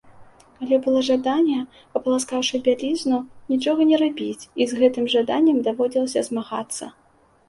Але 0.61 0.77
было 0.85 0.99
жаданне, 1.09 1.57
папаласкаўшы 1.97 2.59
бялізну, 2.67 3.19
нічога 3.53 3.81
не 3.89 3.99
рабіць, 4.03 4.43
і 4.65 4.67
з 4.71 4.79
гэтым 4.79 5.05
жаданнем 5.15 5.61
даводзілася 5.69 6.25
змагацца. 6.29 6.89